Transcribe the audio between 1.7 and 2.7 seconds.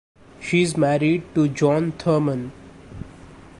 Thurman.